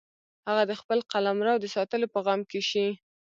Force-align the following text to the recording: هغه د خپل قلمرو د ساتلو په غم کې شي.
هغه 0.47 0.63
د 0.69 0.71
خپل 0.81 0.99
قلمرو 1.11 1.55
د 1.59 1.65
ساتلو 1.75 2.07
په 2.13 2.19
غم 2.25 2.41
کې 2.51 2.61
شي. 2.69 2.87